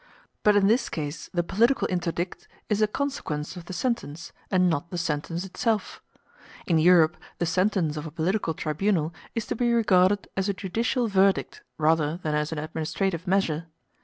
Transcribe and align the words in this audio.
But 0.41 0.55
in 0.55 0.65
this 0.65 0.89
case 0.89 1.29
the 1.31 1.43
political 1.43 1.87
interdict 1.91 2.47
is 2.69 2.81
a 2.81 2.87
consequence 2.87 3.55
of 3.55 3.65
the 3.65 3.73
sentence, 3.73 4.31
and 4.49 4.67
not 4.67 4.89
the 4.89 4.97
sentence 4.97 5.45
itself. 5.45 6.01
In 6.65 6.79
Europe 6.79 7.17
the 7.37 7.45
sentence 7.45 7.97
of 7.97 8.07
a 8.07 8.11
political 8.11 8.55
tribunal 8.55 9.13
is 9.35 9.45
to 9.45 9.55
be 9.55 9.71
regarded 9.71 10.27
as 10.35 10.49
a 10.49 10.55
judicial 10.55 11.07
verdict 11.07 11.61
rather 11.77 12.17
than 12.17 12.33
as 12.33 12.51
an 12.51 12.57
administrative 12.57 13.27
measure. 13.27 13.67